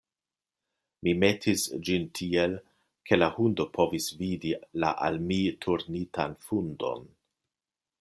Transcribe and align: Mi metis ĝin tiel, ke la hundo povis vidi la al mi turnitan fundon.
Mi 1.07 1.11
metis 1.23 1.65
ĝin 1.89 2.07
tiel, 2.21 2.57
ke 3.11 3.21
la 3.21 3.29
hundo 3.37 3.69
povis 3.79 4.11
vidi 4.25 4.57
la 4.85 4.93
al 5.11 5.25
mi 5.31 5.43
turnitan 5.67 6.39
fundon. 6.49 7.11